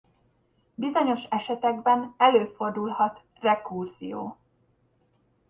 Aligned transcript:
Bizonyos 0.75 1.23
esetekben 1.29 2.13
előfordulhat 2.17 3.21
rekurzió. 3.39 4.37